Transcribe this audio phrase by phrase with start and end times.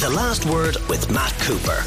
[0.00, 1.84] The Last Word with Matt Cooper.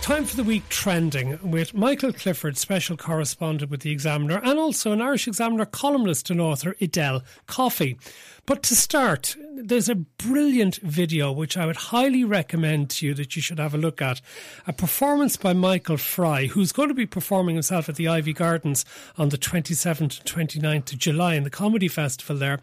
[0.00, 4.92] Time for the week trending with Michael Clifford, special correspondent with the Examiner, and also
[4.92, 7.98] an Irish Examiner columnist and author, Edel Coffey.
[8.44, 13.36] But to start, there's a brilliant video which I would highly recommend to you that
[13.36, 14.20] you should have a look at.
[14.66, 18.84] A performance by Michael Fry, who's going to be performing himself at the Iveagh Gardens
[19.16, 22.58] on the 27th and 29th of July in the Comedy Festival there.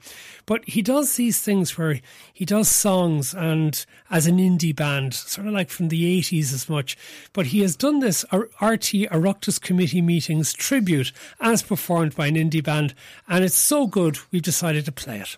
[0.45, 2.01] But he does these things where
[2.33, 6.67] he does songs and as an indie band, sort of like from the 80s as
[6.67, 6.97] much.
[7.31, 12.63] But he has done this RTE Oireachtas Committee Meetings tribute as performed by an indie
[12.63, 12.93] band,
[13.29, 15.37] and it's so good we've decided to play it.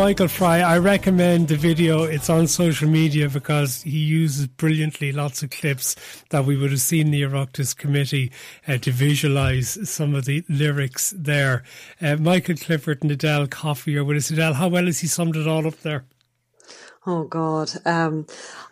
[0.00, 2.04] Michael Fry, I recommend the video.
[2.04, 5.94] It's on social media because he uses brilliantly lots of clips
[6.30, 8.32] that we would have seen the Oireachtas committee
[8.66, 11.64] uh, to visualise some of the lyrics there.
[12.00, 14.30] Uh, Michael Clifford and Edel Coffey are with us.
[14.30, 16.06] Edel, how well has he summed it all up there?
[17.06, 18.26] Oh God, um,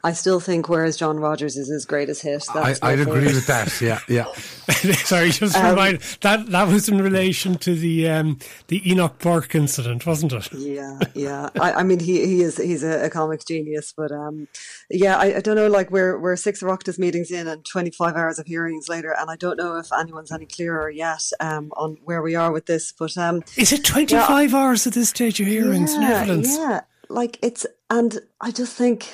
[0.04, 2.44] I still think "Whereas John Rogers" is his greatest hit.
[2.54, 3.80] I, That's my I'd agree with that.
[3.80, 4.26] Yeah, yeah.
[5.04, 9.54] Sorry, just Um, remind that that was in relation to the um, the Enoch Burke
[9.54, 10.52] incident, wasn't it?
[10.52, 11.48] Yeah, yeah.
[11.58, 14.46] I, I mean, he he is he's a, a comic genius, but um,
[14.90, 15.68] yeah, I, I don't know.
[15.68, 19.30] Like we're we're six Oireachtas meetings in and twenty five hours of hearings later, and
[19.30, 22.92] I don't know if anyone's any clearer yet um on where we are with this.
[22.92, 26.54] But um, Is it twenty five hours at this stage of hearings and yeah, evidence?
[26.58, 29.08] yeah, like it's and I just think.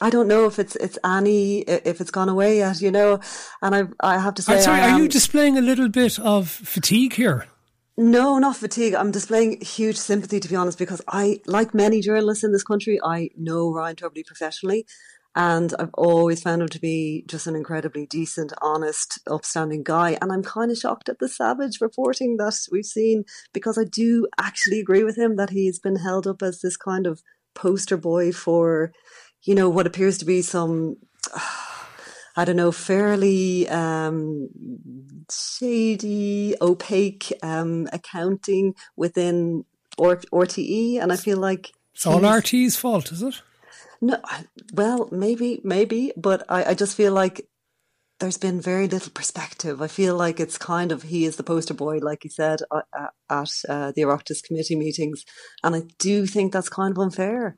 [0.00, 3.20] I don't know if it's it's Annie if it's gone away yet, you know,
[3.60, 6.18] and I I have to say, I'm sorry, I are you displaying a little bit
[6.18, 7.46] of fatigue here?
[7.96, 8.94] No, not fatigue.
[8.94, 12.98] I'm displaying huge sympathy, to be honest, because I, like many journalists in this country,
[13.04, 14.86] I know Ryan Tubridy professionally,
[15.34, 20.18] and I've always found him to be just an incredibly decent, honest, upstanding guy.
[20.20, 24.28] And I'm kind of shocked at the savage reporting that we've seen, because I do
[24.38, 27.22] actually agree with him that he's been held up as this kind of
[27.54, 28.92] poster boy for,
[29.42, 30.96] you know, what appears to be some
[32.34, 34.48] I don't know, fairly um,
[35.30, 39.66] shady, opaque um, accounting within
[39.98, 43.42] R- RTE, and I feel like It's all RTE's fault, is it?
[44.02, 47.46] No, I- well, maybe, maybe, but I, I just feel like
[48.18, 49.80] there's been very little perspective.
[49.80, 52.82] I feel like it's kind of he is the poster boy, like he said uh,
[52.92, 55.24] uh, at uh, the Oireachtas committee meetings,
[55.62, 57.56] and I do think that's kind of unfair.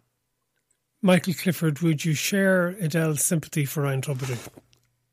[1.03, 4.39] Michael Clifford, would you share Edel's sympathy for Ryan Tubridy?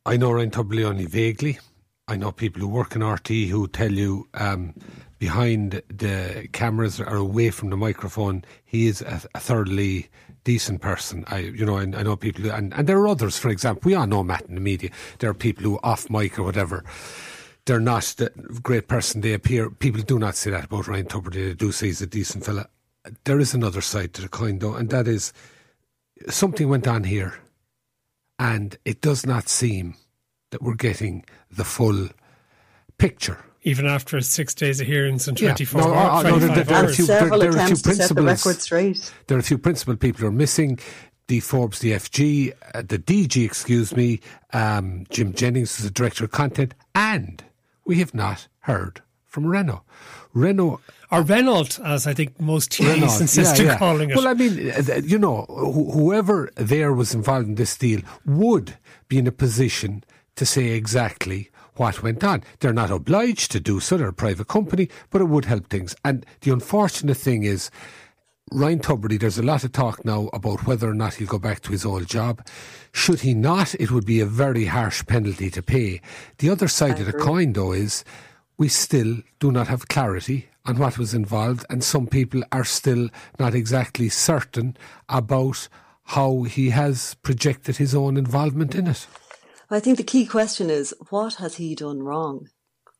[0.05, 1.59] I know Ryan Tubridy only vaguely.
[2.07, 4.73] I know people who work in RTE who tell you um,
[5.19, 10.09] behind the cameras or away from the microphone, he is a, a thoroughly
[10.43, 11.23] decent person.
[11.27, 13.37] I, you know, I, I know people, and, and there are others.
[13.37, 14.89] For example, we all know Matt in the media.
[15.19, 16.83] There are people who off mic or whatever.
[17.65, 18.31] They're not the
[18.63, 19.69] great person they appear.
[19.69, 21.49] People do not say that about Ryan Tubridy.
[21.49, 22.67] They do say he's a decent fella.
[23.23, 25.33] There is another side to the coin, though, and that is
[26.29, 27.39] something went on here,
[28.37, 29.95] and it does not seem
[30.51, 32.09] that we're getting the full
[32.97, 33.43] picture.
[33.63, 35.49] Even after six days of hearings and Yeah.
[35.49, 36.95] 24 No, hours, uh, no, there- 25 there are hours.
[36.95, 38.45] few- there- there are a few attempts to set the principles.
[38.45, 39.11] record straight.
[39.27, 40.79] There are a few principal people who are missing.
[41.27, 44.19] The Forbes, the FG, uh, the DG, excuse me,
[44.51, 47.43] um, Jim Jennings is the director of content, and
[47.85, 49.81] we have not heard from Renault.
[50.33, 50.79] Renault
[51.11, 53.77] Or Renault, as I think most TVs insist yeah, on yeah.
[53.77, 54.15] calling it.
[54.15, 58.77] Well, I mean, uh, you know, wh- whoever there was involved in this deal would
[59.09, 60.03] be in a position
[60.37, 61.49] to say exactly
[61.81, 62.43] what went on.
[62.59, 65.95] They're not obliged to do so, they're a private company, but it would help things.
[66.05, 67.71] And the unfortunate thing is,
[68.51, 71.61] Ryan Tubridy, there's a lot of talk now about whether or not he'll go back
[71.61, 72.45] to his old job.
[72.91, 76.01] Should he not, it would be a very harsh penalty to pay.
[76.37, 78.05] The other side of the coin, though, is
[78.59, 83.09] we still do not have clarity on what was involved, and some people are still
[83.39, 84.77] not exactly certain
[85.09, 85.67] about
[86.03, 89.07] how he has projected his own involvement in it.
[89.71, 92.47] I think the key question is what has he done wrong?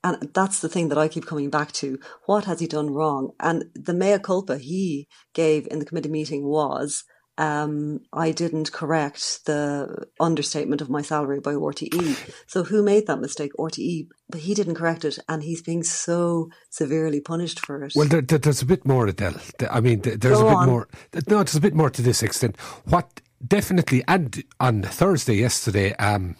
[0.03, 1.99] And that's the thing that I keep coming back to.
[2.25, 3.31] What has he done wrong?
[3.39, 7.03] And the mea culpa he gave in the committee meeting was,
[7.37, 12.33] um, I didn't correct the understatement of my salary by RTE.
[12.47, 13.51] So who made that mistake?
[13.59, 14.07] RTE.
[14.29, 17.93] But he didn't correct it and he's being so severely punished for it.
[17.95, 19.35] Well, there, there, there's a bit more, Edel.
[19.69, 20.69] I mean, th- there's Go a bit on.
[20.69, 20.87] more.
[21.27, 22.59] No, there's a bit more to this extent.
[22.85, 26.35] What definitely, and on Thursday, yesterday, um,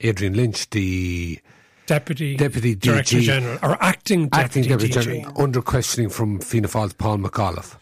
[0.00, 1.38] Adrian Lynch, the
[1.86, 5.02] Deputy, Deputy Director DG, General, or Acting Deputy, acting deputy DG.
[5.02, 7.76] general, under questioning from Fianna Fáil's Paul McAuliffe,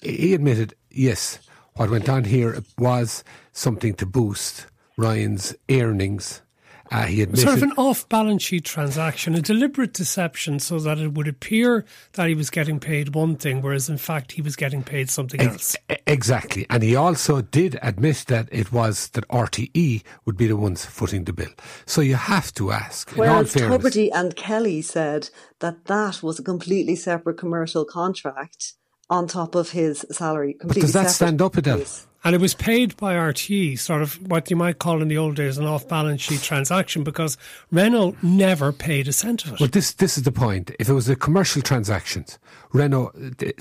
[0.00, 1.40] he admitted, yes,
[1.74, 4.66] what went on here was something to boost
[4.96, 6.42] Ryan's earnings.
[6.90, 10.98] Uh, he admitted Sort of an off balance sheet transaction, a deliberate deception so that
[10.98, 14.56] it would appear that he was getting paid one thing, whereas in fact he was
[14.56, 15.76] getting paid something else.
[16.06, 16.66] Exactly.
[16.70, 21.24] And he also did admit that it was that RTE would be the ones footing
[21.24, 21.50] the bill.
[21.86, 25.30] So you have to ask, in all Whereas fairness, Tubridy and Kelly said
[25.60, 28.74] that that was a completely separate commercial contract
[29.10, 30.54] on top of his salary.
[30.54, 31.14] Completely does that separate.
[31.14, 31.78] stand up, Edel?
[31.78, 32.07] Yes.
[32.24, 35.36] And it was paid by RTE, sort of what you might call in the old
[35.36, 37.38] days an off balance sheet transaction, because
[37.70, 39.60] Renault never paid a cent of it.
[39.60, 40.72] Well, this this is the point.
[40.80, 42.24] If it was a commercial transaction,
[42.72, 43.12] Renault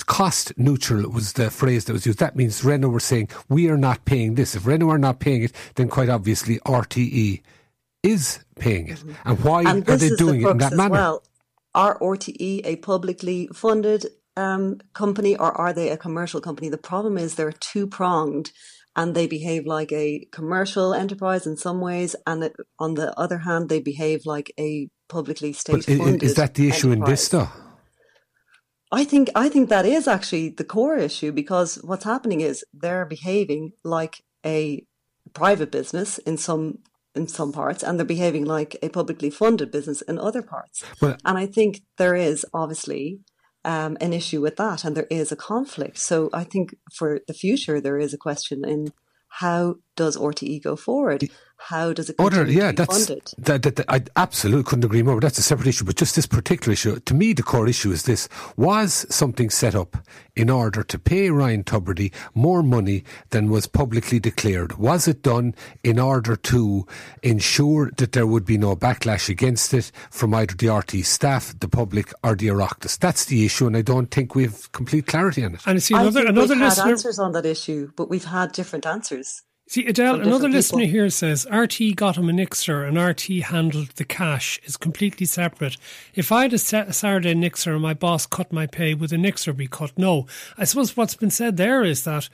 [0.07, 2.18] cost neutral was the phrase that was used.
[2.19, 4.56] That means Renault were saying we are not paying this.
[4.56, 7.42] If Renault are not paying it, then quite obviously RTE
[8.01, 9.03] is paying it.
[9.24, 10.92] And why And are they doing the it in that manner?
[10.94, 11.24] well.
[11.75, 14.07] Are RTE a publicly funded
[14.38, 16.69] um, company or are they a commercial company?
[16.69, 18.51] The problem is they're two pronged
[18.95, 23.39] and they behave like a commercial enterprise in some ways, and it, on the other
[23.39, 26.24] hand, they behave like a publicly state But i- i- funded.
[26.24, 27.50] is that the issue in this though?
[28.92, 33.06] I think I think that is actually the core issue because what's happening is they're
[33.06, 34.86] behaving like a
[35.34, 36.80] private business in some
[37.13, 40.84] in some parts and they're behaving like a publicly funded business in other parts.
[41.01, 43.19] Well- and I think there is obviously
[43.67, 45.97] um, an issue with that and there is a conflict.
[45.97, 48.93] So I think for the future there is a question in
[49.27, 51.29] how does RTE go forward?
[51.59, 53.31] How does it Other, continue yeah, to be that's funded?
[53.39, 55.15] that, that, that- I absolutely couldn't agree more.
[55.15, 55.85] But that's a separate issue.
[55.85, 59.75] But just this particular issue, to me, the core issue is this: was something set
[59.75, 59.97] up
[60.35, 64.77] in order to pay Ryan Tubridy more money than was publicly declared?
[64.77, 66.85] Was it done in order to
[67.23, 71.67] ensure that there would be no backlash against it from either the RTE staff, the
[71.67, 72.99] public, or the Oireachtas?
[72.99, 75.61] That's the issue, and I don't think we've complete clarity on it.
[75.65, 78.51] and see I another think another we've had answers on that issue, but we've had
[78.51, 79.41] different answers.
[79.69, 80.91] See, Edel, another listener people.
[80.91, 85.75] here says RTE got him an Nixer and RTE handled the cash is completely separate.
[86.15, 89.17] If I had a Sa- Saturday Nixer and my boss cut my pay, would the
[89.17, 89.97] Nixer be cut?
[89.97, 90.25] No.
[90.57, 92.29] I suppose what's been said there is that,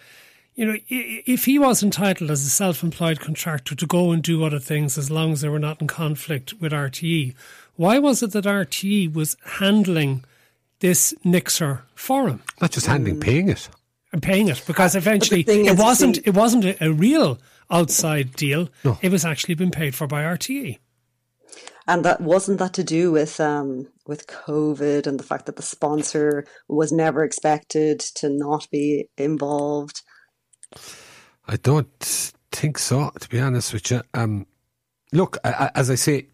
[0.54, 4.44] you know, if he was entitled as a self employed contractor to go and do
[4.44, 7.34] other things as long as they were not in conflict with RTE,
[7.78, 10.24] why was it that RTE was handling
[10.82, 12.44] this Nixer for him?
[12.62, 13.70] Not just handling, paying it.
[14.14, 17.40] And paying it because eventually thing it is, wasn't see- it wasn't a, a real
[17.70, 18.70] outside deal.
[18.86, 18.98] No.
[19.02, 20.22] It was actually been paid for by.
[20.24, 20.78] RTE.
[21.88, 25.62] And that wasn't that to do with um with COVID and the fact that the
[25.64, 30.02] sponsor was never expected to not be involved.
[31.48, 34.02] I don't think so, to be honest with you.
[34.14, 34.46] Um,
[35.12, 36.28] look, I- I- as I say,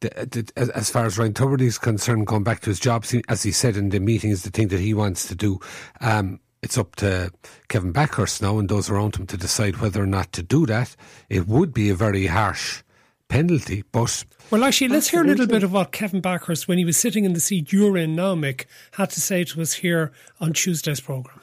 [0.00, 3.04] the, the, as- as far as Ryan Tubridy is concerned, going back to his job,
[3.28, 5.58] as he said in the meeting, is the thing that he wants to do.
[6.00, 7.30] Um, it's up to
[7.68, 10.96] Kevin Bakhurst now and those around him to decide whether or not to do that.
[11.28, 12.82] It would be a very harsh
[13.28, 16.84] penalty, but Well, actually, let's hear a little bit of what Kevin Bakhurst, when he
[16.84, 20.12] was sitting in the seat you're in now, Mick, had to say to us here
[20.40, 21.40] on Tuesday's programme.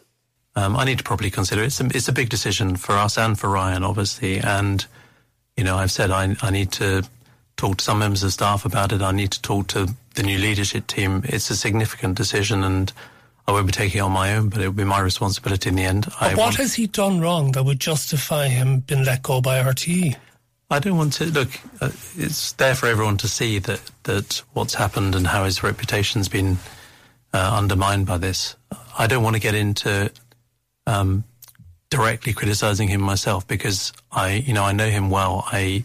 [0.56, 1.68] Um, I need to properly consider it.
[1.68, 4.40] It's a, it's a big decision for us and for Ryan, obviously.
[4.40, 4.86] And,
[5.58, 7.04] you know, I've said I, I need to
[7.58, 9.02] talk to some members of staff about it.
[9.02, 11.24] I need to talk to the new leadership team.
[11.26, 12.94] It's a significant decision and
[13.48, 15.76] I won't be taking it on my own, but it will be my responsibility in
[15.76, 16.08] the end.
[16.20, 19.62] I what want- has he done wrong that would justify him being let go by?
[19.62, 20.16] RTE?
[20.70, 21.50] I don't want to look.
[21.82, 26.30] Uh, it's there for everyone to see that that what's happened and how his reputation's
[26.30, 26.58] been
[27.34, 28.56] uh, undermined by this.
[28.98, 30.12] I don't want to get into
[30.88, 31.26] um,
[31.90, 35.44] directly criticizing him myself because I, you know, I know him well.
[35.52, 35.84] I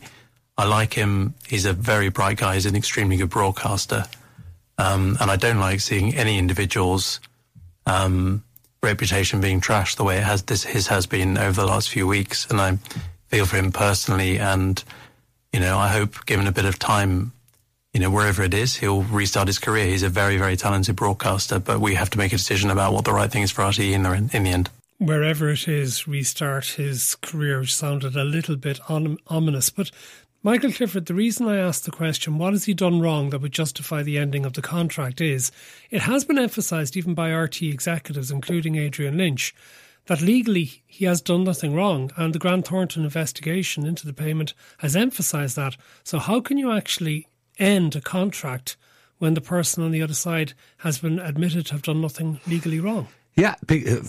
[0.56, 1.34] I like him.
[1.46, 2.54] He's a very bright guy.
[2.54, 4.06] He's an extremely good broadcaster,
[4.78, 7.20] um, and I don't like seeing any individuals
[7.88, 8.44] um,
[8.82, 12.06] reputation being trashed the way it has this his has been over the last few
[12.06, 12.76] weeks, and I
[13.28, 14.38] feel for him personally.
[14.38, 14.82] And
[15.52, 17.32] you know, I hope given a bit of time,
[17.92, 19.86] you know, wherever it is, he'll restart his career.
[19.86, 23.04] He's a very very talented broadcaster, but we have to make a decision about what
[23.04, 24.70] the right thing is for RTE in the in the end.
[24.98, 29.70] Wherever it is, restart his career sounded a little bit om- ominous.
[29.70, 29.92] But
[30.40, 33.50] Michael Clifford, the reason I asked the question, what has he done wrong that would
[33.50, 35.50] justify the ending of the contract, is
[35.90, 39.52] it has been emphasised even by RTE executives, including Adrian Lynch,
[40.06, 44.54] that legally he has done nothing wrong, and the Grant Thornton investigation into the payment
[44.78, 45.76] has emphasised that.
[46.04, 47.26] So, how can you actually
[47.58, 48.76] end a contract
[49.18, 52.78] when the person on the other side has been admitted to have done nothing legally
[52.78, 53.08] wrong?
[53.38, 54.00] Yeah, big, uh,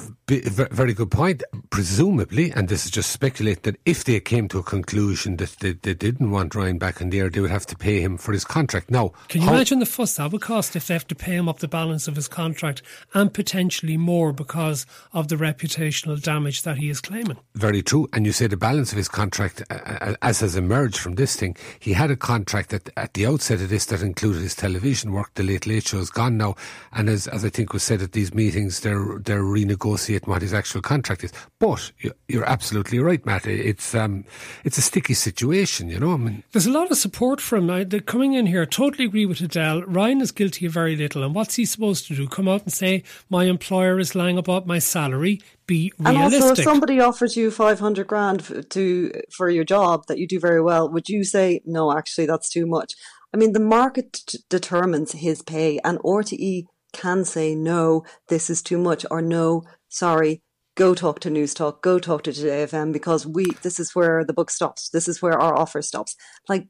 [0.72, 1.44] very good point.
[1.70, 5.74] Presumably, and this is just speculate, that if they came to a conclusion that they,
[5.74, 8.34] they didn't want Ryan back in the air, they would have to pay him for
[8.34, 8.90] his contract.
[8.90, 11.36] Now, Can you how- imagine the fuss that would cost if they have to pay
[11.36, 12.82] him up the balance of his contract
[13.14, 17.38] and potentially more because of the reputational damage that he is claiming?
[17.54, 18.08] Very true.
[18.14, 21.36] And you say the balance of his contract, uh, uh, as has emerged from this
[21.36, 25.12] thing, he had a contract at, at the outset of this that included his television
[25.12, 25.36] work.
[25.36, 26.56] The Late Late Show is gone now.
[26.94, 30.54] And as, as I think was said at these meetings, they're, they're renegotiating what his
[30.54, 31.32] actual contract is.
[31.60, 33.46] But you- you're absolutely right, Matt.
[33.46, 34.26] It's, um,
[34.64, 36.14] it's a sticky situation, you know.
[36.14, 37.68] I mean, There's a lot of support for him.
[37.68, 39.84] Now, they're coming in here, totally agree with Edel.
[39.84, 41.24] Ryan is guilty of very little.
[41.24, 42.28] And what's he supposed to do?
[42.28, 45.42] Come out and say, my employer is lying about my salary?
[45.68, 50.18] Be And also, if somebody offers you five hundred grand to for your job that
[50.18, 51.96] you do very well, would you say no?
[51.96, 52.94] Actually, that's too much.
[53.32, 58.62] I mean, the market d- determines his pay, and RTE can say no, this is
[58.62, 60.42] too much, or no, sorry,
[60.76, 64.34] go talk to Newstalk, go talk to Today FM, because we this is where the
[64.34, 64.90] book stops.
[64.90, 66.16] This is where our offer stops.
[66.48, 66.68] Like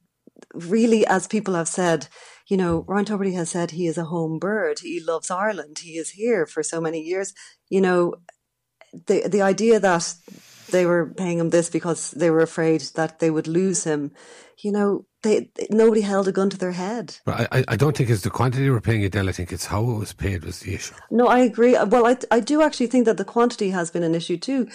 [0.54, 2.08] really, as people have said,
[2.48, 4.80] you know, Ryan Tubridy has said he is a home bird.
[4.80, 5.80] He loves Ireland.
[5.80, 7.34] He is here for so many years.
[7.70, 8.16] You know,
[9.08, 10.16] the the idea that
[10.72, 14.12] they were paying him this because they were afraid that they would lose him,
[14.64, 17.18] you know, they nobody held a gun to their head.
[17.26, 19.30] but I, I- I don't think it's the quantity we're paying Edel.
[19.30, 20.96] I think it's how it was paid was the issue.
[21.12, 21.74] No, I agree.
[21.74, 24.68] Well, I I do actually think that the quantity has been an issue too,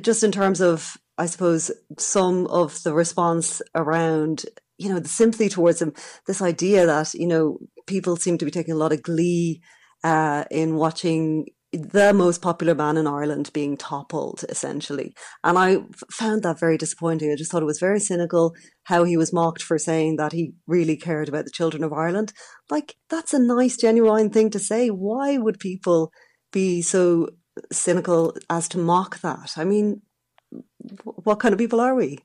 [0.00, 4.44] just in terms of I suppose some of the response around
[4.78, 5.92] you know the sympathy towards him.
[6.26, 9.60] This idea that you know people seem to be taking a lot of glee
[10.04, 15.14] uh, in watching the most popular man in Ireland being toppled, essentially.
[15.44, 15.78] And I
[16.10, 17.30] found that very disappointing.
[17.30, 20.54] I just thought it was very cynical how he was mocked for saying that he
[20.66, 22.32] really cared about the children of Ireland.
[22.70, 24.88] Like, that's a nice, genuine thing to say.
[24.88, 26.10] Why would people
[26.52, 27.28] be so
[27.70, 29.54] cynical as to mock that?
[29.56, 30.00] I mean,
[31.02, 32.18] what kind of people are we?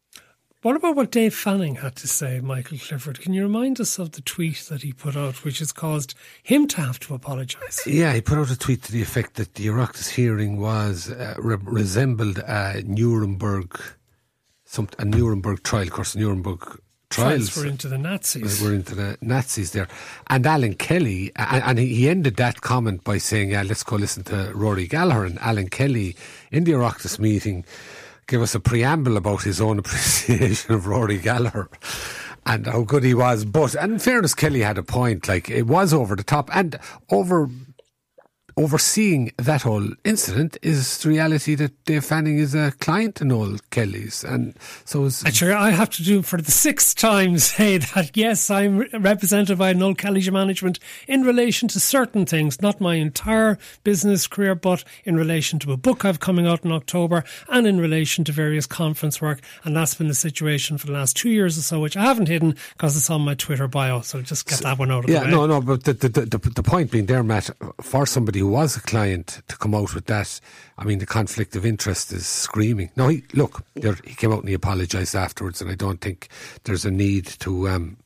[0.64, 3.20] What about what Dave Fanning had to say, Michael Clifford?
[3.20, 6.70] Can you remind us of the tweet that he put out, which has caused him
[6.70, 7.86] to have to apologise?
[7.86, 11.34] Yeah, he put out a tweet to the effect that the Oireachtas hearing was uh,
[11.38, 13.78] re- resembled a Nuremberg,
[14.64, 15.84] some a Nuremberg trial.
[15.84, 16.80] Of course, Nuremberg
[17.10, 18.62] trials Trials were into the Nazis.
[18.62, 19.90] were into the Nazis there.
[20.28, 24.54] And Alan Kelly, and, he ended that comment by saying, yeah, let's go listen to
[24.56, 25.26] Rory Gallagher.
[25.26, 26.16] And Alan Kelly,
[26.54, 27.66] in the Oireachtas meeting,
[28.28, 31.70] gave us a preamble about his own appreciation of Rory Gallagher
[32.46, 33.46] and how good he was.
[33.46, 35.28] But, and in fairness, Kelly had a point.
[35.28, 37.50] Like, it was over the top and over.
[38.56, 43.58] Overseeing that whole incident is the reality that Dave Fanning is a client in Noel
[43.72, 44.54] Kelly's, and
[44.86, 48.52] so is And sure, I have to do for the sixth time say that yes,
[48.52, 54.28] I'm represented by Noel Kelly's management in relation to certain things, not my entire business
[54.28, 58.24] career, but in relation to a book I've coming out in October and in relation
[58.26, 59.40] to various conference work.
[59.64, 62.28] And that's been the situation for the last two years or so, which I haven't
[62.28, 64.02] hidden because it's on my Twitter bio.
[64.02, 65.32] So just get that one out of Yeah, the way.
[65.32, 67.50] no, no, but the, the, the, the point being there, Matt,
[67.82, 70.42] for somebody who was a client to come out with that.
[70.78, 72.90] I mean, the conflict of interest is screaming.
[72.98, 76.28] No, he, look, there, he came out and he apologised afterwards, and I don't think
[76.66, 77.70] there's a need to.
[77.70, 77.98] Um,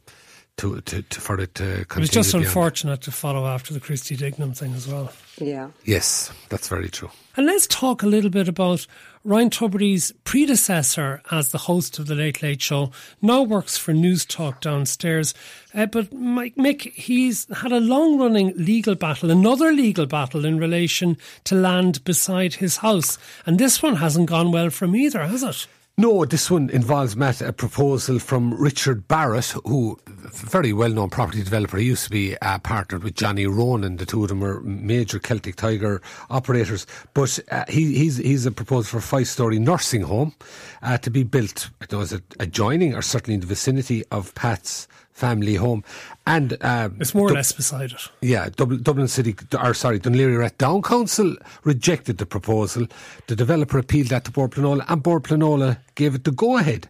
[0.58, 1.98] to, to, to for it to continue.
[1.98, 2.46] It was just beyond.
[2.48, 5.14] unfortunate to follow after the Christy Dignam thing as well.
[5.38, 5.70] Yeah.
[5.86, 7.12] Yes, that's very true.
[7.36, 8.88] And let's talk a little bit about
[9.28, 12.92] Ryan Tubridy's predecessor as the host of the Late Late Show.
[13.22, 15.34] Now works for Newstalk downstairs.
[15.74, 20.58] Uh, but Mike, Mick, he's had a long running legal battle, another legal battle in
[20.58, 23.18] relation to land beside his house.
[23.46, 25.68] And this one hasn't gone well for him either, has it?
[26.00, 31.42] No, this one involves Matt a proposal from Richard Barrett, who very well known property
[31.42, 31.78] developer.
[31.78, 33.98] He used to be uh, partnered with Johnny Ronan.
[33.98, 36.86] The two of them are major Celtic Tiger operators.
[37.16, 40.36] But uh, he, he's he's a proposal for a five story nursing home
[40.84, 41.72] uh, to be built.
[41.82, 44.88] I don't know, is it adjoining or certainly in the vicinity of Pat's
[45.18, 45.84] family home.
[46.26, 48.02] And um, It's more or Dub- less beside it.
[48.22, 52.86] yeah, Dublin, Dublin City, or sorry, Dún Laoghaire-Rathdown Council rejected the proposal.
[53.28, 56.88] The developer appealed that to Bord Pleanála, and Bord Pleanála gave it the go ahead.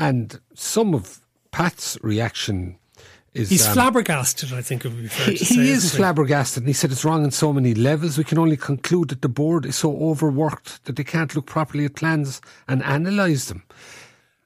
[0.00, 1.20] And some of
[1.52, 2.76] Pat's reaction
[3.34, 3.50] is.
[3.50, 5.54] He's um, flabbergasted, I think it would be fair he, to say.
[5.54, 8.18] he is flabbergasted, and he said it's wrong on so many levels.
[8.18, 11.84] We can only conclude that the board is so overworked that they can't look properly
[11.84, 13.62] at plans and analyse them.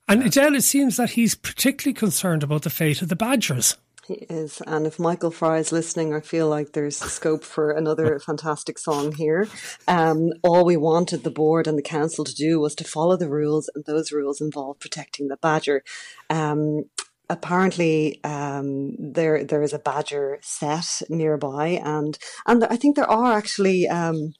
[0.08, 3.76] And Edel, it seems that he's particularly concerned about the fate of the Badgers.
[4.06, 4.60] He is.
[4.66, 9.12] And if Michael Fry is listening, I feel like there's scope for another fantastic song
[9.12, 9.48] here.
[9.86, 13.28] Um, all we wanted the board and the council to do was to follow the
[13.28, 15.84] rules, and those rules involve protecting the badger.
[16.28, 16.84] Um,
[17.30, 23.32] apparently, um, there there is a badger set nearby, and and I think there are
[23.38, 24.34] actually um,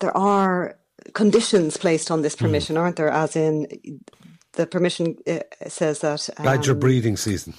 [0.00, 0.80] there are
[1.14, 3.08] conditions placed on this permission, aren't there?
[3.08, 3.68] As in,
[4.54, 7.54] the permission uh, says that Badger um, breeding season.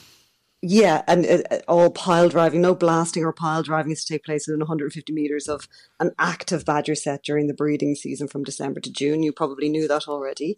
[0.61, 4.47] yeah, and uh, all pile driving, no blasting or pile driving is to take place
[4.47, 5.67] within 150 metres of
[5.99, 9.23] an active badger set during the breeding season from December to June.
[9.23, 10.57] You probably knew that already.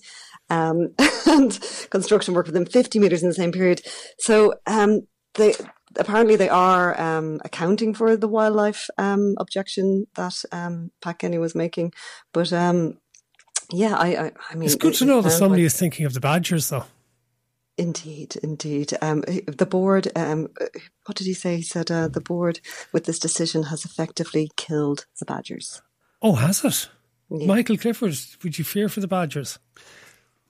[0.50, 0.94] Um,
[1.28, 1.60] and
[1.90, 3.82] construction work within 50 metres in the same period.
[4.20, 5.02] So um,
[5.36, 5.54] they
[5.98, 11.56] apparently they are um, accounting for the wildlife um, objection that um, Pat Kenny was
[11.56, 11.94] making.
[12.34, 12.98] But um,
[13.72, 16.06] yeah, I, I, I mean, It's good it- to know that somebody like- is thinking
[16.06, 16.86] of the Badgers, though.
[17.78, 18.94] Indeed, indeed.
[19.02, 20.50] Um, the board, um,
[21.06, 21.56] what did he say?
[21.58, 22.60] He said uh, the board,
[22.92, 25.82] with this decision, has effectively killed the Badgers.
[26.22, 26.90] Oh, has it?
[27.32, 29.58] Michael Clifford, would you fear for the Badgers?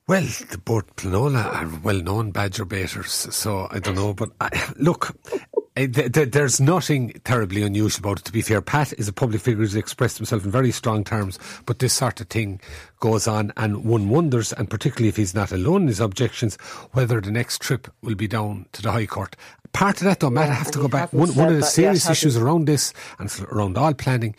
[0.06, 4.14] Well, the Bord Pleanála are well known badger baiters, so I don't know.
[4.14, 5.42] But I, look, eh, th- th-
[5.76, 8.26] Eh, there's nothing terribly unusual about it.
[8.26, 11.40] To be fair, Pat is a public figure who's expressed himself in very strong terms,
[11.66, 12.62] but this sort of thing
[13.00, 16.58] goes on, and one wonders, and particularly if he's not alone in his objections,
[16.92, 19.36] whether the next trip will be down to the High Court.
[19.72, 21.12] Part of that, though, Matt, I have to go back.
[21.12, 24.36] One, one of the that yet, serious has issues around this, and around all planning,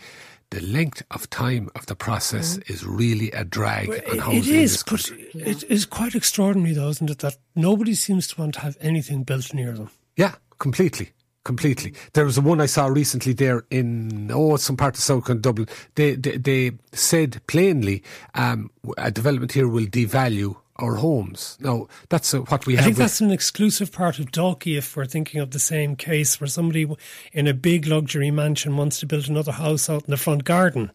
[0.51, 4.47] the length of time of the process is really a drag on It- housing it
[4.47, 5.27] in is, this but country.
[5.35, 9.25] it is quite extraordinary, though, isn't it, that nobody seems to want to have anything
[9.25, 9.91] built near them.
[10.17, 11.11] Yeah, completely.
[11.45, 11.93] Completely.
[12.15, 15.69] There was one I saw recently there in oh some part of South County Dublin.
[15.95, 18.03] They they, they said plainly
[18.35, 21.59] um, a development here will devalue our homes.
[21.61, 22.81] Now that's uh, what we I have.
[22.81, 25.97] I think with- that's an exclusive part of Dalkey if we're thinking of the same
[25.97, 26.89] case where somebody
[27.33, 30.91] in a big luxury mansion wants to build another house out in the front garden.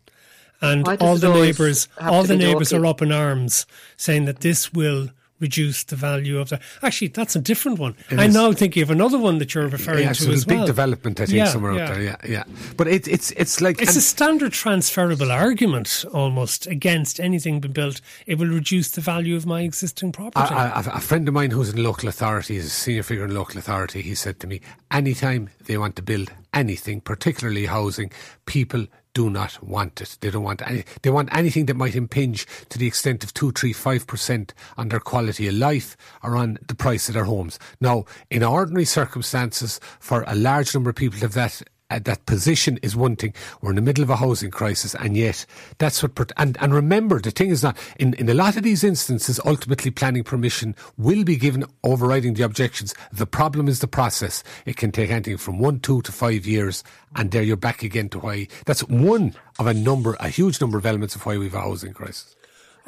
[0.62, 3.66] And Why does all the neighbours, all the neighbours are up in arms,
[3.98, 5.10] saying that this will
[5.40, 6.60] reduce the value of the.
[6.82, 7.96] Actually, that's a different one.
[8.12, 8.34] I'm is.
[8.34, 10.68] now thinking of another one that you're referring yeah, to so there's as big well.
[10.68, 11.84] development I think Yeah, somewhere yeah.
[11.84, 12.02] out there.
[12.04, 12.44] Yeah, yeah.
[12.78, 18.02] But it, it's it's like It's a standard transferable argument almost against anything being built.
[18.26, 20.54] It will reduce the value of my existing property.
[20.54, 23.34] A, a, a friend of mine who's in local authority, is a senior figure in
[23.34, 28.12] local authority, he said to me, anytime they want to build anything, particularly housing,
[28.46, 28.88] people
[29.20, 30.18] do not want it.
[30.22, 33.52] They don't want any, they want anything that might impinge to the extent of two,
[33.52, 37.60] three, five percent on their quality of life or on the price of their homes.
[37.82, 42.78] Now, in ordinary circumstances, for a large number of people have that uh, that position
[42.82, 43.34] is one thing.
[43.62, 45.46] We're in the middle of a housing crisis, and yet
[45.78, 46.32] that's what.
[46.38, 49.40] And and remember, the thing is that in in a lot of these instances.
[49.46, 52.94] Ultimately, planning permission will be given, overriding the objections.
[53.12, 54.44] The problem is the process.
[54.66, 56.84] It can take anything from one, two to five years,
[57.16, 58.48] and there you're back again to why.
[58.66, 61.94] That's one of a number, a huge number of elements of why we've a housing
[61.94, 62.36] crisis.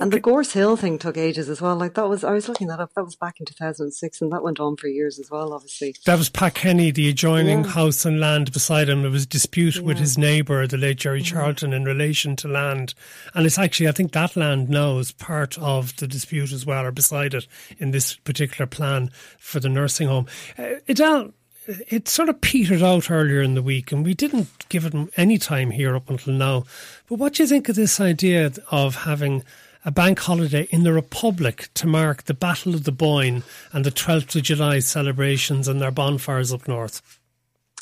[0.01, 1.75] And the Gorse Hill thing took ages as well.
[1.75, 2.91] Like that was, I was looking that up.
[2.95, 5.53] That was back in 2006, and that went on for years as well.
[5.53, 7.69] Obviously, That was Pat Kenny, the adjoining Yeah.
[7.69, 9.03] house and land beside him.
[9.03, 11.35] There was a dispute with his neighbour, the late Jerry Mm-hmm.
[11.35, 12.95] Charlton, in relation to land.
[13.35, 16.83] And it's actually, I think that land now is part of the dispute as well,
[16.85, 17.45] or beside it
[17.77, 20.25] in this particular plan for the nursing home.
[20.57, 21.31] Uh, Edel,
[21.67, 25.37] it sort of petered out earlier in the week, and we didn't give it any
[25.37, 26.63] time here up until now.
[27.07, 29.43] But what do you think of this idea of having
[29.83, 33.91] a bank holiday in the Republic to mark the Battle of the Boyne and the
[33.91, 37.01] 12th of July celebrations and their bonfires up north?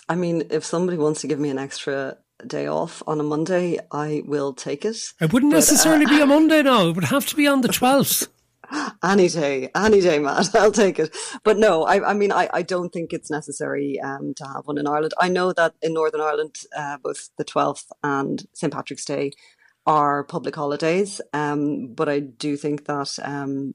[0.07, 3.79] I mean, if somebody wants to give me an extra day off on a Monday,
[3.91, 4.97] I will take it.
[5.19, 6.87] It wouldn't But, uh, necessarily be a Monday now.
[6.87, 8.27] It would have to be on the 12th.
[9.03, 10.53] Any day, any day, Matt.
[10.55, 11.15] I'll take it.
[11.43, 14.77] But no, I, I mean, I, I don't think it's necessary um, to have one
[14.77, 15.13] in Ireland.
[15.19, 18.71] I know that in Northern Ireland, uh, both the 12th and St.
[18.71, 19.31] Patrick's Day
[19.85, 21.21] are public holidays.
[21.33, 23.73] Um, but I do think that um,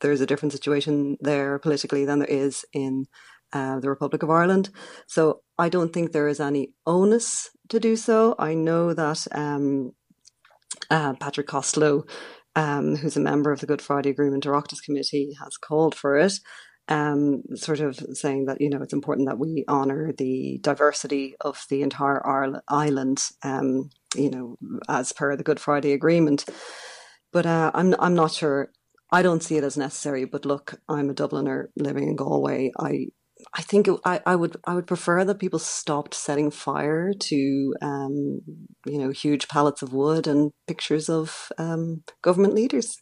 [0.00, 3.06] there's a different situation there politically than there is in
[3.52, 4.70] uh, the Republic of Ireland.
[5.06, 8.34] So I don't think there is any onus to do so.
[8.38, 9.92] I know that um,
[10.90, 12.04] uh, Patrick Costello,
[12.56, 16.34] um, who's a member of the Good Friday Agreement Oireachtas Committee, has called for it,
[16.88, 21.64] um, sort of saying that, you know, it's important that we honour the diversity of
[21.70, 22.22] the entire
[22.68, 24.56] island, um, you know,
[24.88, 26.44] as per the Good Friday Agreement.
[27.32, 28.70] But uh, I'm, I'm not sure.
[29.12, 30.24] I don't see it as necessary.
[30.24, 32.72] But look, I'm a Dubliner living in Galway.
[32.78, 33.06] I
[33.54, 37.74] I think it, I, I would I would prefer that people stopped setting fire to
[37.82, 38.40] um,
[38.86, 42.96] you know huge pallets of wood and pictures of um, government leaders.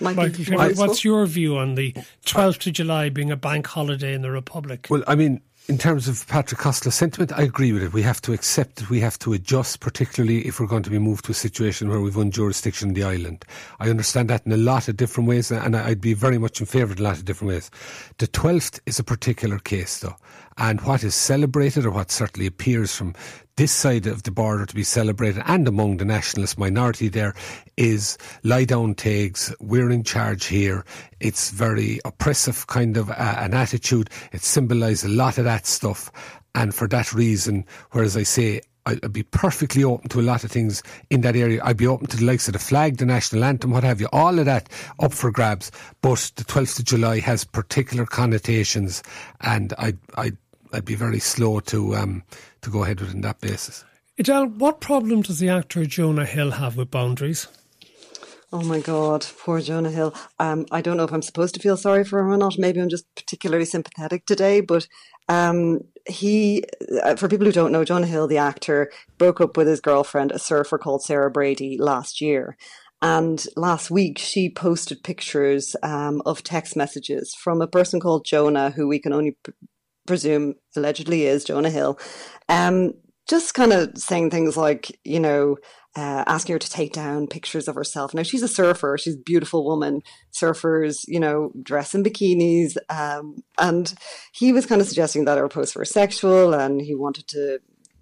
[0.00, 0.86] Michael, more Kelly, useful.
[0.86, 1.92] what's your view on the
[2.24, 4.86] 12th of July being a bank holiday in the Republic?
[4.90, 7.92] Well, I mean, in terms of Patrick Costello's sentiment, I agree with it.
[7.92, 10.98] We have to accept that We have to adjust, particularly if we're going to be
[10.98, 13.44] moved to a situation where we've won jurisdiction in the island.
[13.78, 16.66] I understand that in a lot of different ways, and I'd be very much in
[16.66, 17.70] favour of a lot of different ways.
[18.18, 20.16] The 12th is a particular case, though.
[20.58, 23.14] And what is celebrated, or what certainly appears from
[23.56, 27.34] this side of the border to be celebrated, and among the nationalist minority there,
[27.76, 30.84] is lie down tags, we're in charge here.
[31.20, 34.10] It's very oppressive kind of uh, an attitude.
[34.32, 36.10] It symbolises a lot of that stuff.
[36.54, 40.50] And for that reason, whereas I say I'd be perfectly open to a lot of
[40.50, 41.60] things in that area.
[41.64, 44.08] I'd be open to the likes of the flag, the national anthem, what have you,
[44.12, 45.70] all of that up for grabs.
[46.00, 49.02] But the 12th of July has particular connotations,
[49.40, 50.36] and I'd, I'd,
[50.72, 52.22] I'd be very slow to, um,
[52.62, 53.84] to go ahead with it on that basis.
[54.18, 57.48] Edel, what problem does the actor Jonah Hill have with boundaries?
[58.54, 60.14] Oh my God, poor Jonah Hill.
[60.38, 62.58] Um, I don't know if I'm supposed to feel sorry for him or not.
[62.58, 64.60] Maybe I'm just particularly sympathetic today.
[64.60, 64.86] But
[65.30, 66.64] um, he,
[67.02, 70.32] uh, for people who don't know, Jonah Hill, the actor, broke up with his girlfriend,
[70.32, 72.58] a surfer called Sarah Brady, last year.
[73.00, 78.70] And last week, she posted pictures um, of text messages from a person called Jonah,
[78.70, 79.52] who we can only p-
[80.06, 81.98] presume allegedly is Jonah Hill.
[82.48, 82.92] Um,
[83.28, 85.56] just kind of saying things like, you know,
[85.94, 88.14] uh, asking her to take down pictures of herself.
[88.14, 90.00] Now she's a surfer; she's a beautiful woman.
[90.32, 93.94] Surfers, you know, dress in bikinis, um, and
[94.32, 97.58] he was kind of suggesting that her posts were sexual, and he wanted to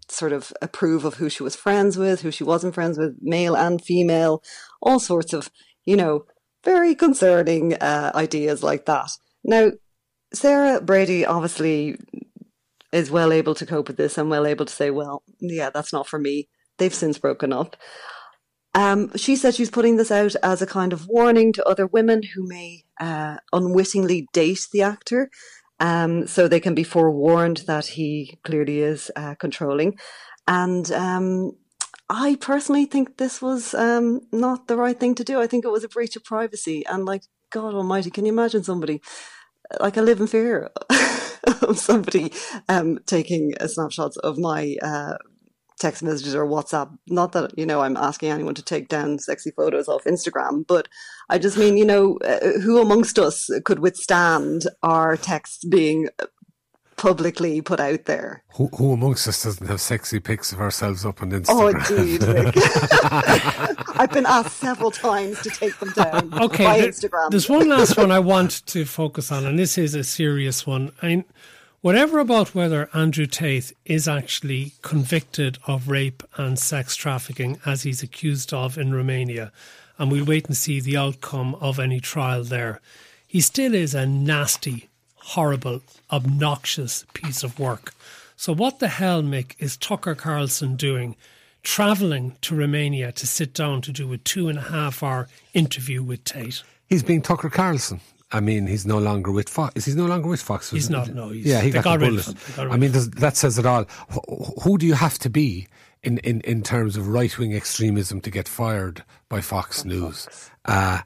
[0.08, 3.56] sort of approve of who she was friends with, who she wasn't friends with, male
[3.56, 4.42] and female,
[4.82, 5.50] all sorts of,
[5.84, 6.24] you know,
[6.64, 9.10] very concerning uh, ideas like that.
[9.44, 9.70] Now,
[10.32, 11.98] Sarah Brady obviously
[12.92, 15.92] is well able to cope with this and well able to say, well, yeah, that's
[15.92, 16.48] not for me.
[16.78, 17.76] They've since broken up.
[18.74, 22.22] Um, she said she's putting this out as a kind of warning to other women
[22.22, 25.30] who may uh, unwittingly date the actor.
[25.80, 29.98] Um, so they can be forewarned that he clearly is uh, controlling.
[30.46, 31.52] And um,
[32.08, 35.40] I personally think this was um, not the right thing to do.
[35.40, 36.84] I think it was a breach of privacy.
[36.86, 39.00] And like, God Almighty, can you imagine somebody?
[39.78, 40.70] Like, I live in fear
[41.62, 42.32] of somebody
[42.68, 45.14] um, taking snapshots of my uh,
[45.80, 46.96] text messages or WhatsApp.
[47.08, 50.88] Not that, you know, I'm asking anyone to take down sexy photos off Instagram, but
[51.28, 56.08] I just mean, you know, uh, who amongst us could withstand our texts being
[57.00, 58.42] publicly put out there?
[58.56, 61.90] Who, who amongst us doesn't have sexy pics of ourselves up on oh, Instagram?
[61.90, 62.22] Oh, indeed.
[63.74, 63.98] Rick.
[63.98, 67.30] I've been asked several times to take them down Okay, by there- Instagram.
[67.30, 70.92] there's one last one I want to focus on, and this is a serious one.
[71.00, 71.24] I mean,
[71.80, 78.02] whatever about whether Andrew Tate is actually convicted of rape and sex trafficking as he's
[78.02, 79.52] accused of in Romania,
[79.98, 82.78] and we'll wait and see the outcome of any trial there.
[83.26, 84.89] He still is a nasty,
[85.20, 87.94] horrible, obnoxious piece of work.
[88.36, 91.16] So, what the hell, Mick, is Tucker Carlson doing?
[91.62, 96.02] Travelling to Romania to sit down to do a two and a half hour interview
[96.02, 96.62] with Tate.
[96.88, 98.00] He's being Tucker Carlson.
[98.32, 99.74] I mean, he's no longer with Fox.
[99.76, 100.70] Is he no longer with Fox?
[100.70, 102.56] He's not, no, he's- yeah, he they got, got the bullet.
[102.56, 103.84] got I mean, that says it all.
[104.62, 105.66] Who do you have to be
[106.02, 110.28] in, in, in terms of right wing extremism to get fired by Fox News?
[110.64, 111.00] Uh,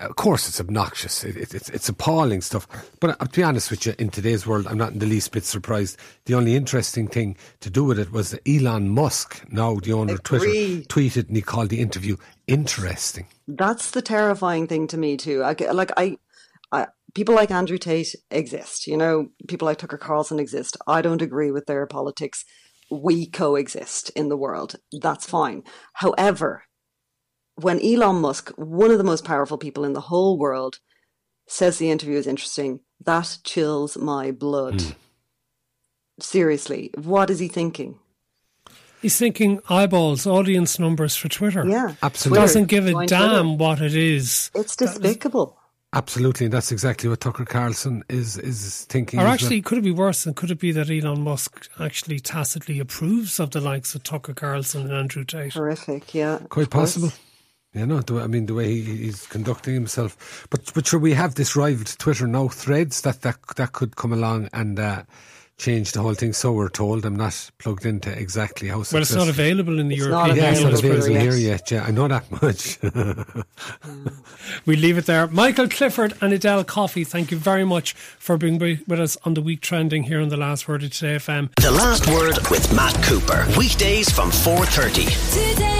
[0.00, 1.24] of course, it's obnoxious.
[1.24, 2.66] It, it, it's, it's appalling stuff.
[3.00, 5.32] But uh, to be honest with you, in today's world, I'm not in the least
[5.32, 5.98] bit surprised.
[6.24, 10.14] The only interesting thing to do with it was that Elon Musk, now the owner
[10.14, 13.26] of Twitter, tweeted and he called the interview interesting.
[13.46, 15.42] That's the terrifying thing to me too.
[15.42, 16.16] I like I,
[16.72, 18.86] I, people like Andrew Tate exist.
[18.86, 20.76] You know, people like Tucker Carlson exist.
[20.86, 22.44] I don't agree with their politics.
[22.90, 24.76] We coexist in the world.
[24.92, 25.62] That's fine.
[25.94, 26.64] However,
[27.62, 30.78] when Elon Musk, one of the most powerful people in the whole world,
[31.46, 34.80] says the interview is interesting, that chills my blood.
[34.82, 34.90] Hmm.
[36.20, 37.98] Seriously, what is he thinking?
[39.00, 41.66] He's thinking eyeballs, audience numbers for Twitter.
[41.66, 42.40] Yeah, Absolutely.
[42.42, 43.56] Doesn't give a Join damn Twitter.
[43.64, 44.50] what it is.
[44.54, 45.56] It's despicable.
[45.92, 49.18] Absolutely, and that's exactly what Tucker Carlson is is thinking.
[49.18, 49.32] Or as well.
[49.34, 50.24] actually, could it be worse?
[50.26, 54.34] And could it be that Elon Musk actually tacitly approves of the likes of Tucker
[54.34, 55.54] Carlson and Andrew Tate?
[55.54, 56.14] Horrific.
[56.14, 57.08] Yeah, Quite possible.
[57.08, 57.20] course.
[57.72, 57.80] Possible.
[57.80, 60.46] You know, the way, I mean, the way he, he's conducting himself.
[60.50, 63.96] But but sure, we have this rival to Twitter now, Threads, that that that could
[63.96, 65.02] come along and uh,
[65.56, 66.32] change the whole thing.
[66.32, 67.04] So we're told.
[67.04, 68.74] I'm not plugged into exactly how.
[68.76, 71.06] Well, it's not successful- available in the It's European not Yeah, it's not available available
[71.20, 71.70] Twitter here yet.
[71.70, 71.70] yet.
[71.70, 72.78] Yeah, I know that much.
[74.66, 75.26] We leave it there.
[75.28, 77.04] Michael Clifford and Edel Coffey.
[77.04, 80.36] thank you very much for being with us on the week trending here on the
[80.36, 81.54] last word of today FM.
[81.56, 83.46] The Last Word with Matt Cooper.
[83.56, 85.52] Weekdays from 4.30.
[85.54, 85.79] Today